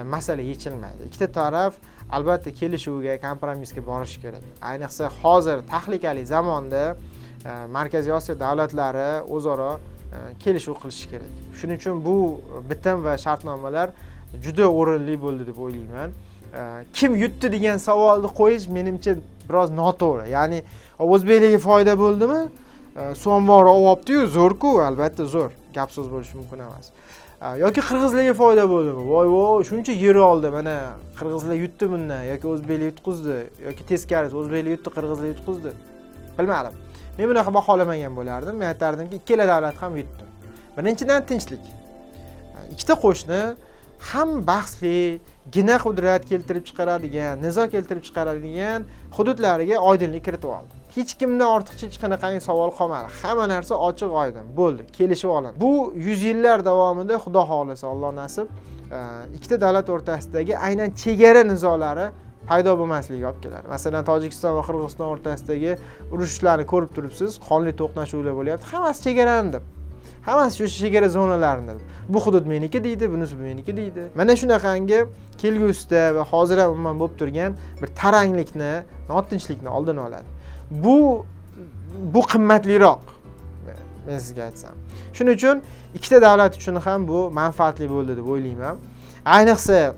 masala 0.06 0.42
yechilmaydi. 0.42 1.08
Ikkita 1.08 1.32
taraf 1.32 1.74
albatta 2.10 2.50
kelishuvga 2.60 3.16
kompromissga 3.26 3.82
borishi 3.86 4.20
kerak. 4.24 4.44
Ayniqsa 4.70 5.10
hozir 5.22 5.58
tahlikali 5.72 6.26
zamonda 6.26 6.96
markaziy 7.44 8.12
osiyo 8.12 8.38
davlatlari 8.40 9.22
o'zaro 9.36 9.72
e, 9.76 10.18
kelishuv 10.42 10.76
qilishi 10.82 11.10
kerak. 11.12 11.30
Shuning 11.58 11.78
uchun 11.80 12.04
bu 12.04 12.16
bitim 12.70 13.04
va 13.04 13.16
shartnomalar 13.18 13.90
juda 14.44 14.66
o'rinli 14.68 15.16
bo'ldi 15.24 15.46
deb 15.46 15.58
o'ylayman. 15.58 16.10
Kim 16.92 17.14
yutdi 17.16 17.52
degan 17.52 17.78
savolni 17.78 18.28
qo'yish 18.40 18.66
menimcha 18.76 19.14
biroz 19.48 19.70
noto'g'ri. 19.80 20.30
Ya'ni 20.36 20.62
o'zbeklarga 20.98 21.60
foyda 21.68 21.94
bo'ldimi? 21.98 22.40
Suv 23.22 23.32
ombori 23.38 23.70
olyaptiyu 23.76 24.26
zo'rku 24.26 24.70
albatta 24.88 25.24
zo'r. 25.34 25.52
Gap 25.74 25.90
so'z 25.96 26.10
bo'lishi 26.10 26.36
mumkin 26.40 26.64
emas. 26.66 26.90
Yoki 27.62 27.80
qirg'izlarga 27.88 28.34
foyda 28.42 28.66
bo'ldimi? 28.72 29.06
Voy 29.14 29.28
voy 29.36 29.64
shuncha 29.70 29.94
yer 30.04 30.18
oldi 30.30 30.50
mana 30.58 30.74
qirg'izlar 31.18 31.56
yutdi 31.64 31.90
bundan. 31.92 32.22
Yoki 32.32 32.46
o'zbeklar 32.52 32.86
yutqizdi 32.90 33.36
yoki 33.68 33.82
teskarisi 33.90 34.36
o'zbeklar 34.42 34.70
yutdi 34.76 34.96
qirg'izlar 34.96 35.28
yutqizdi. 35.32 35.70
Bilmadim. 36.38 36.74
Men 37.18 37.26
bunaqa 37.30 37.54
baholamagan 37.58 38.16
bo'lardim. 38.18 38.56
Men 38.60 38.66
aytardimki 38.72 39.16
ikkala 39.22 39.48
davlat 39.52 39.76
ham 39.82 39.96
yutdi 40.00 40.24
birinchidan 40.76 41.26
tinchlik. 41.30 41.64
Ikkita 42.72 42.94
qo'shni 43.04 43.40
ham 44.10 44.28
bahsli 44.50 45.20
gina 45.52 45.76
qudrat 45.86 46.22
keltirib 46.30 46.64
chiqaradigan 46.68 47.42
nizo 47.46 47.64
keltirib 47.74 48.04
chiqaradigan 48.08 48.80
hududlariga 49.16 49.76
oydinlik 49.90 50.24
kiritib 50.28 50.50
oldi 50.58 50.80
hech 50.96 51.12
kimda 51.20 51.46
ortiqcha 51.56 51.86
hech 51.88 51.98
qanaqangi 52.02 52.40
savol 52.48 52.70
qolmadi. 52.78 53.08
Hamma 53.22 53.46
narsa 53.54 53.74
ochiq 53.88 54.10
oydin 54.22 54.46
bo'ldi 54.58 54.86
kelishib 54.98 55.30
olindi. 55.36 55.56
Bu 55.64 55.70
yuz 56.06 56.22
yillar 56.28 56.64
davomida 56.70 57.18
xudo 57.24 57.42
xohlasa 57.50 57.86
alloh 57.92 58.12
nasib 58.22 58.46
e, 58.96 58.98
ikkita 59.36 59.60
davlat 59.64 59.88
o'rtasidagi 59.94 60.54
aynan 60.68 60.90
chegara 61.02 61.42
nizolari 61.52 62.06
paydo 62.50 62.76
bo'lmasligiga 62.80 63.26
olib 63.30 63.42
keladi. 63.44 63.66
Masalan 63.74 64.04
tojikiston 64.10 64.56
va 64.58 64.62
qirg'iziston 64.68 65.08
o'rtasidagi 65.14 65.72
urushlarni 66.14 66.64
ko'rib 66.72 66.90
turibsiz 66.96 67.38
qonli 67.48 67.72
to'qnashuvlar 67.80 68.34
bo'lyapti. 68.40 68.64
Hammasi 68.72 69.00
chegarani 69.06 69.52
deb. 69.56 69.64
Hammasi 70.28 70.56
shu 70.58 70.66
chegara 70.84 71.08
zonalarini 71.08 71.74
bu 72.08 72.20
hudud 72.26 72.46
meniki 72.46 72.84
deydi 72.84 73.12
bunisi 73.12 73.34
meniki 73.36 73.76
deydi. 73.76 74.02
Mana 74.14 74.36
shunaqangi 74.36 75.06
kelgusida 75.42 76.14
va 76.14 76.24
hozir 76.32 76.58
ham 76.58 76.70
umuman 76.72 77.00
bo'lib 77.00 77.16
turgan 77.20 77.52
bir 77.82 77.88
taranglikni 78.02 78.72
notinchlikni 79.08 79.68
oldini 79.68 80.00
oladi. 80.00 80.28
Bu 80.70 81.26
bu 82.14 82.20
qimmatliroq 82.32 83.02
men 84.06 84.18
sizga 84.18 84.42
aytsam. 84.42 84.74
Shuning 85.16 85.34
uchun 85.38 85.62
ikkita 85.94 86.22
davlat 86.22 86.56
uchun 86.56 86.76
ham 86.86 87.08
bu 87.08 87.30
manfaatli 87.30 87.90
bo'ldi 87.94 88.16
deb 88.16 88.26
o'ylayman. 88.32 88.76
Ayniqsa 89.24 89.94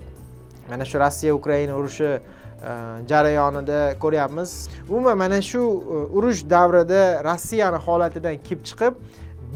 mana 0.71 0.85
shu 0.85 0.97
rossiya 1.05 1.35
ukraina 1.35 1.75
urushi 1.81 2.21
Э, 2.63 3.03
jarayonida 3.09 3.99
ko'ryapmiz. 3.99 4.69
Umuman 4.89 5.19
mana 5.19 5.43
shu 5.43 5.59
e, 5.59 5.95
urush 6.17 6.51
davrida 6.51 7.25
rossiyani 7.25 7.77
holatidan 7.77 8.37
kelib 8.47 8.65
chiqib 8.65 8.95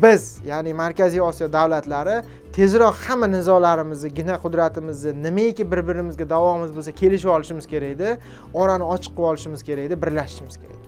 biz 0.02 0.38
ya'ni 0.46 0.74
markaziy 0.74 1.20
osiyo 1.20 1.52
davlatlari 1.52 2.16
tezroq 2.56 2.96
hamma 3.06 3.26
nizolarimizni 3.26 4.14
gina 4.14 4.34
qudratimizni 4.44 5.22
nimaiki 5.22 5.70
bir 5.72 5.88
birimizga 5.88 6.30
davomimiz 6.30 6.72
bo'lsa 6.76 6.92
kelishib 7.00 7.30
olishimiz 7.36 7.66
kerak 7.72 7.90
edi 7.96 8.08
orani 8.54 8.84
ochiq 8.94 9.12
qilib 9.14 9.28
olishimiz 9.30 9.62
kerak 9.68 9.84
edi 9.88 10.02
birlashishimiz 10.02 10.56
kerak 10.62 10.78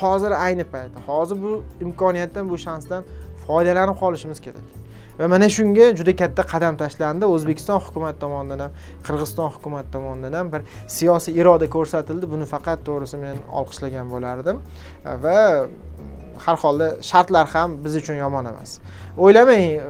hozir 0.00 0.30
ayni 0.30 0.64
paytda 0.64 0.98
hozir 1.06 1.36
bu 1.42 1.52
imkoniyatdan 1.80 2.50
bu 2.50 2.58
shansdan 2.58 3.02
foydalanib 3.46 3.96
qolishimiz 4.02 4.40
kerak. 4.40 4.64
Va 5.18 5.28
mana 5.28 5.48
shunga 5.48 5.90
juda 5.98 6.14
katta 6.16 6.42
qadam 6.52 6.76
tashlandi. 6.82 7.24
O'zbekiston 7.34 7.80
hukumati 7.86 8.18
tomonidan 8.24 8.60
ham 8.64 8.72
qirg'iziston 9.06 9.48
hukumati 9.56 9.90
tomonidan 9.92 10.38
ham 10.38 10.52
bir 10.52 10.62
siyosiy 10.96 11.40
iroda 11.40 11.66
ko'rsatildi. 11.76 12.30
Buni 12.34 12.46
faqat 12.54 12.84
to'g'risi 12.88 13.16
men 13.24 13.36
olqishlagan 13.60 14.06
bo'lardim. 14.14 14.62
Va 15.24 15.38
har 16.44 16.56
holda 16.64 16.88
shartlar 17.10 17.46
ham 17.54 17.84
biz 17.84 17.96
uchun 17.96 18.14
yomon 18.14 18.44
emas. 18.52 18.78
O'ylamang 19.18 19.64
e, 19.72 19.82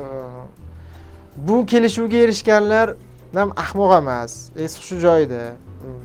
bu 1.37 1.67
kelishuvga 1.67 2.17
erishganlar 2.25 2.95
ham 3.35 3.53
ahmoq 3.65 3.93
emas. 3.99 4.51
Esi 4.57 4.83
shu 4.89 4.97
joyida 5.07 5.45
mm, 5.53 6.01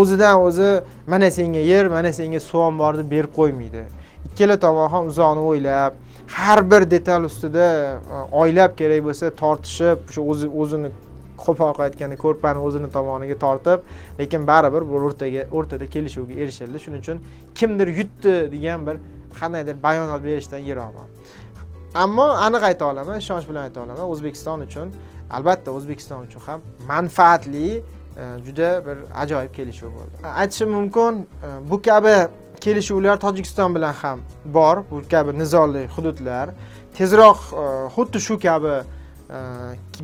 o'zidan 0.00 0.42
o'zi 0.46 0.70
mana 1.06 1.30
senga 1.30 1.62
yer 1.72 1.86
mana 1.96 2.12
senga 2.12 2.40
suv 2.40 2.78
deb 2.98 3.10
berib 3.10 3.32
qo'ymaydi. 3.38 3.84
Ikkala 4.28 4.56
tomon 4.60 4.88
ham 4.94 5.06
uzoqni 5.06 5.42
o'ylab 5.50 5.92
har 6.32 6.70
bir 6.70 6.90
detal 6.90 7.24
ustida 7.24 7.66
e, 7.66 8.14
oylab 8.32 8.76
kerak 8.78 9.04
bo'lsa 9.04 9.30
tortishib 9.42 10.10
shu 10.14 10.20
o'zi 10.32 10.48
o'zini 10.62 10.90
qo'pol 11.44 11.72
qilayotganda 11.76 12.16
ko'rpani 12.24 12.60
o'zini 12.66 12.88
tomoniga 12.96 13.36
tortib 13.44 13.86
lekin 14.20 14.46
baribir 14.50 14.86
bu 14.90 15.00
o'rtaga 15.08 15.46
o'rtada 15.56 15.86
kelishuvga 15.94 16.34
erishildi. 16.42 16.78
Shuning 16.84 17.00
uchun 17.04 17.18
kimdir 17.54 17.88
yutdi 18.00 18.34
degan 18.54 18.86
bir 18.86 18.96
qandaydir 19.40 19.76
bayonot 19.86 20.24
berishdan 20.24 20.62
yiroqman. 20.70 21.08
Ammo 21.94 22.26
aniq 22.46 22.62
ayta 22.70 22.84
olaman 22.92 23.18
ishonch 23.24 23.48
bilan 23.48 23.62
ayta 23.68 23.80
olaman 23.84 24.06
o'zbekiston 24.12 24.60
uchun 24.66 24.92
albatta 25.36 25.70
o'zbekiston 25.78 26.20
uchun 26.26 26.40
ham 26.46 26.60
manfaatli 26.88 27.68
e, 27.76 27.82
juda 28.46 28.70
bir 28.86 28.96
ajoyib 29.22 29.52
kelishuv 29.58 29.90
bo'ldi. 29.98 30.14
Aytishim 30.42 30.70
mumkin 30.78 31.14
e, 31.46 31.48
bu 31.70 31.82
kabi 31.82 32.16
kelishuvlar 32.60 33.20
tojikiston 33.20 33.74
bilan 33.74 33.92
ham 33.92 34.20
bor. 34.44 34.82
Bu 34.90 35.02
kabi 35.10 35.38
nizoli 35.38 35.86
hududlar. 35.96 36.50
Tezroq 36.94 37.38
e, 37.52 37.64
xuddi 37.94 38.20
shu 38.20 38.38
kabi 38.38 38.74
e, 38.76 39.38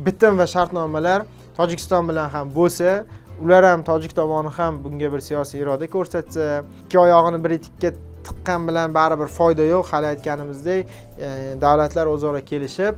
bitim 0.05 0.37
va 0.37 0.47
shartnomalar 0.47 1.25
tojikiston 1.57 2.09
bilan 2.09 2.29
ham 2.29 2.51
bo'lsa 2.55 3.03
ular 3.43 3.63
ham 3.71 3.83
tojik 3.83 4.15
tomoni 4.15 4.49
ham 4.57 4.83
bunga 4.83 5.13
bir 5.13 5.21
siyosiy 5.29 5.61
iroda 5.61 5.87
ko'rsatsa 5.95 6.63
ikki 6.85 6.99
oyog'ini 6.99 7.43
bir 7.43 7.51
etikka 7.57 7.91
tiqqan 8.27 8.67
bilan 8.67 8.93
baribir 8.93 9.29
foyda 9.37 9.63
yo'q. 9.73 9.85
Hali 9.91 10.07
aytganimizdek 10.13 10.87
e, 11.19 11.29
davlatlar 11.61 12.05
o'zaro 12.15 12.41
kelishib 12.51 12.95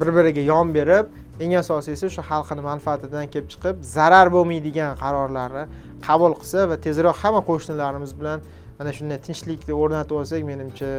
bir 0.00 0.08
biriga 0.16 0.40
yon 0.40 0.74
berib 0.74 1.06
eng 1.40 1.54
asosiysi 1.58 2.10
shu 2.14 2.22
xalqini 2.30 2.62
manfaatidan 2.62 3.26
kelib 3.32 3.48
chiqib 3.52 3.80
zarar 3.96 4.30
bo'lmaydigan 4.34 4.98
qarorlarni 5.02 5.64
qabul 6.08 6.34
qilsa 6.40 6.66
va 6.70 6.76
tezroq 6.86 7.16
hamma 7.22 7.40
qo'shnilarimiz 7.50 8.12
bilan 8.20 8.40
mana 8.78 8.92
shunday 8.98 9.18
tinchlikni 9.26 9.74
o'rnatib 9.82 10.16
olsak 10.20 10.42
menimcha 10.50 10.90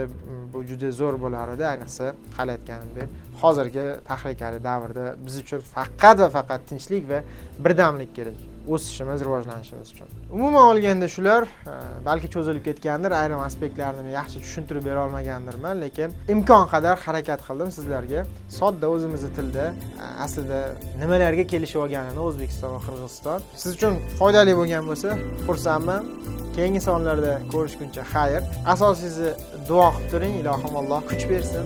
bu 0.54 0.63
juda 0.70 0.89
zo'r 1.00 1.16
bo'lar 1.24 1.54
edi 1.56 1.66
ayniqsa 1.74 2.13
hali 2.38 2.56
aytganimdek 2.56 3.10
hozirgi 3.42 3.86
tahlikali 4.10 4.63
davrda 4.70 5.06
biz 5.26 5.36
uchun 5.44 5.62
faqat 5.76 6.18
va 6.24 6.30
faqat 6.38 6.68
tinchlik 6.72 7.04
va 7.12 7.20
birdamlik 7.66 8.12
kerak. 8.18 8.39
O'sishimiz 8.67 9.21
rivojlanishimiz 9.21 9.91
uchun 9.91 10.08
umuman 10.32 10.63
olganda 10.63 11.08
shular 11.15 11.43
e, 11.43 11.73
balki 12.06 12.28
cho'zilib 12.36 12.63
ketgandir 12.67 13.12
ayrim 13.12 13.39
aspektlarini 13.39 14.12
yaxshi 14.12 14.39
tushuntirib 14.45 14.86
bera 14.86 15.06
olmagandirman 15.06 15.82
lekin 15.82 16.15
imkon 16.34 16.65
qadar 16.73 16.97
harakat 17.06 17.41
qildim 17.47 17.71
sizlarga. 17.78 18.26
Sodda 18.60 18.89
o'zimizni 18.95 19.30
tilda 19.38 19.65
e, 20.04 20.06
aslida 20.26 20.60
nimalarga 21.02 21.47
kelishib 21.54 21.80
olganini 21.86 22.21
o'zbekiston 22.28 22.76
va 22.76 22.80
qirg'iziston. 22.88 23.39
Siz 23.62 23.76
uchun 23.78 23.99
foydali 24.19 24.58
bo'lgan 24.60 24.84
bo'lsa 24.89 25.17
xursandman. 25.47 26.10
Keyingi 26.56 26.82
sonlarda 26.89 27.34
ko'rishguncha 27.54 28.04
xayr. 28.13 28.41
Asosiysi 28.73 29.30
duo 29.69 29.88
qilib 29.95 30.12
turing 30.12 30.34
ilohim 30.41 30.76
alloh 30.82 31.02
kuch 31.10 31.26
bersin 31.32 31.65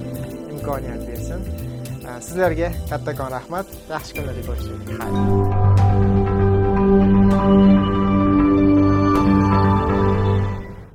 imkoniyat 0.54 1.02
bersin. 1.10 1.40
E, 2.08 2.22
sizlarga 2.28 2.72
kattakon 2.92 3.30
rahmat. 3.38 3.76
Yaxshi 3.96 4.12
kunlarda 4.18 4.48
ko'rishaylik 4.50 4.90
xayr. 5.02 5.77
Thank 7.38 7.72
you. 7.72 7.77